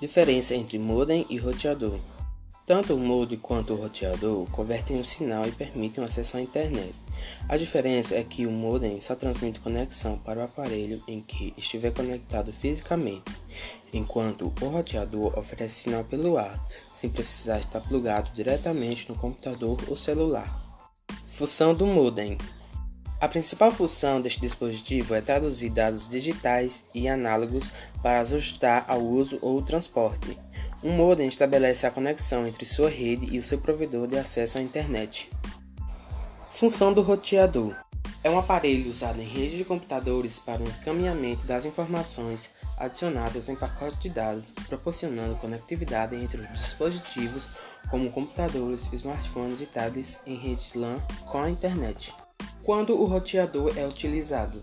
Diferença 0.00 0.54
entre 0.54 0.78
modem 0.78 1.26
e 1.28 1.36
roteador. 1.36 2.00
Tanto 2.64 2.94
o 2.94 2.98
modem 2.98 3.38
quanto 3.38 3.74
o 3.74 3.76
roteador 3.76 4.46
convertem 4.50 4.96
um 4.96 5.04
sinal 5.04 5.46
e 5.46 5.52
permitem 5.52 6.02
acesso 6.02 6.38
à 6.38 6.40
internet. 6.40 6.94
A 7.46 7.56
diferença 7.58 8.14
é 8.14 8.24
que 8.24 8.46
o 8.46 8.50
modem 8.50 8.98
só 9.02 9.14
transmite 9.14 9.60
conexão 9.60 10.16
para 10.16 10.40
o 10.40 10.44
aparelho 10.44 11.02
em 11.06 11.20
que 11.20 11.52
estiver 11.58 11.92
conectado 11.92 12.50
fisicamente, 12.50 13.30
enquanto 13.92 14.50
o 14.62 14.68
roteador 14.68 15.38
oferece 15.38 15.74
sinal 15.74 16.02
pelo 16.04 16.38
ar, 16.38 16.66
sem 16.94 17.10
precisar 17.10 17.58
estar 17.58 17.82
plugado 17.82 18.30
diretamente 18.32 19.06
no 19.06 19.14
computador 19.14 19.78
ou 19.86 19.96
celular. 19.96 20.58
Função 21.28 21.74
do 21.74 21.84
modem. 21.86 22.38
A 23.20 23.28
principal 23.28 23.70
função 23.70 24.18
deste 24.18 24.40
dispositivo 24.40 25.14
é 25.14 25.20
traduzir 25.20 25.68
dados 25.68 26.08
digitais 26.08 26.84
e 26.94 27.06
análogos 27.06 27.70
para 28.02 28.22
ajustar 28.22 28.86
ao 28.88 29.02
uso 29.02 29.38
ou 29.42 29.60
transporte. 29.60 30.38
Um 30.82 30.92
modem 30.92 31.28
estabelece 31.28 31.86
a 31.86 31.90
conexão 31.90 32.46
entre 32.46 32.64
sua 32.64 32.88
rede 32.88 33.26
e 33.30 33.38
o 33.38 33.42
seu 33.42 33.58
provedor 33.58 34.06
de 34.06 34.16
acesso 34.16 34.56
à 34.56 34.62
internet. 34.62 35.30
Função 36.48 36.94
do 36.94 37.02
roteador 37.02 37.76
é 38.24 38.30
um 38.30 38.38
aparelho 38.38 38.90
usado 38.90 39.20
em 39.20 39.28
rede 39.28 39.58
de 39.58 39.64
computadores 39.64 40.38
para 40.38 40.62
o 40.62 40.68
encaminhamento 40.68 41.46
das 41.46 41.66
informações 41.66 42.54
adicionadas 42.78 43.50
em 43.50 43.54
pacote 43.54 43.98
de 43.98 44.08
dados, 44.08 44.44
proporcionando 44.66 45.36
conectividade 45.36 46.16
entre 46.16 46.40
os 46.40 46.52
dispositivos 46.52 47.50
como 47.90 48.10
computadores, 48.10 48.90
smartphones 48.90 49.60
e 49.60 49.66
tablets 49.66 50.18
em 50.26 50.36
redes 50.36 50.72
LAN 50.74 50.98
com 51.30 51.42
a 51.42 51.50
internet. 51.50 52.14
Quando 52.62 53.00
o 53.00 53.06
roteador 53.06 53.72
é 53.76 53.86
utilizado, 53.86 54.62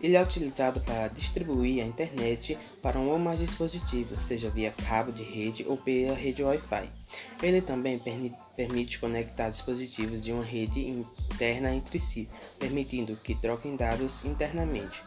ele 0.00 0.16
é 0.16 0.22
utilizado 0.22 0.80
para 0.80 1.08
distribuir 1.08 1.82
a 1.82 1.86
internet 1.86 2.58
para 2.82 2.98
um 2.98 3.08
ou 3.08 3.18
mais 3.18 3.38
dispositivos, 3.38 4.20
seja 4.26 4.50
via 4.50 4.70
cabo 4.70 5.10
de 5.10 5.22
rede 5.22 5.64
ou 5.66 5.78
pela 5.78 6.14
rede 6.14 6.42
Wi-Fi. 6.42 6.90
Ele 7.42 7.62
também 7.62 7.98
permite 8.54 8.98
conectar 8.98 9.48
dispositivos 9.48 10.22
de 10.22 10.32
uma 10.32 10.44
rede 10.44 10.86
interna 10.86 11.74
entre 11.74 11.98
si, 11.98 12.28
permitindo 12.58 13.16
que 13.16 13.34
troquem 13.34 13.74
dados 13.74 14.22
internamente. 14.24 15.02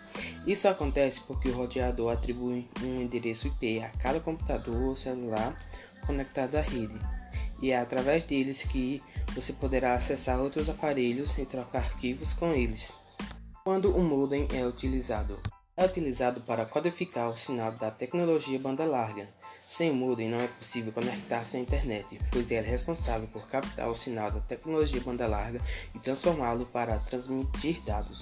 Isso 0.47 0.67
acontece 0.67 1.21
porque 1.21 1.49
o 1.49 1.53
roteador 1.55 2.11
atribui 2.11 2.67
um 2.83 3.01
endereço 3.01 3.47
IP 3.47 3.81
a 3.81 3.89
cada 3.89 4.19
computador 4.19 4.81
ou 4.81 4.95
celular 4.95 5.55
conectado 6.07 6.55
à 6.55 6.61
rede 6.61 6.97
e 7.61 7.71
é 7.71 7.77
através 7.77 8.23
deles 8.23 8.63
que 8.63 9.01
você 9.33 9.53
poderá 9.53 9.93
acessar 9.93 10.39
outros 10.39 10.69
aparelhos 10.69 11.37
e 11.37 11.45
trocar 11.45 11.79
arquivos 11.79 12.33
com 12.33 12.51
eles. 12.53 12.97
Quando 13.63 13.95
o 13.95 14.03
modem 14.03 14.47
é 14.53 14.65
utilizado? 14.65 15.39
É 15.77 15.85
utilizado 15.85 16.41
para 16.41 16.65
codificar 16.65 17.29
o 17.29 17.37
sinal 17.37 17.71
da 17.71 17.89
tecnologia 17.91 18.59
banda 18.59 18.83
larga. 18.83 19.29
Sem 19.67 19.91
o 19.91 19.93
modem 19.93 20.27
não 20.27 20.39
é 20.39 20.47
possível 20.47 20.91
conectar-se 20.91 21.55
à 21.55 21.59
internet, 21.59 22.19
pois 22.31 22.49
ele 22.49 22.67
é 22.67 22.71
responsável 22.71 23.27
por 23.27 23.47
captar 23.47 23.87
o 23.87 23.95
sinal 23.95 24.31
da 24.31 24.39
tecnologia 24.39 24.99
banda 24.99 25.27
larga 25.27 25.61
e 25.93 25.99
transformá-lo 25.99 26.65
para 26.65 26.97
transmitir 26.97 27.81
dados. 27.85 28.21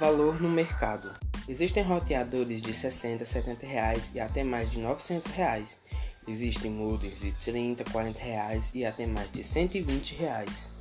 Valor 0.00 0.40
no 0.40 0.48
mercado. 0.48 1.14
Existem 1.46 1.82
roteadores 1.82 2.62
de 2.62 2.72
60, 2.72 3.24
70 3.24 3.66
reais 3.66 4.10
e 4.14 4.20
até 4.20 4.42
mais 4.42 4.70
de 4.70 4.78
900 4.78 5.26
reais 5.32 5.80
Existem 6.28 6.70
modems 6.70 7.20
de 7.20 7.32
30, 7.32 7.84
40 7.90 8.22
reais 8.22 8.74
e 8.74 8.84
até 8.84 9.06
mais 9.06 9.32
de 9.32 9.42
120 9.42 10.14
reais. 10.16 10.77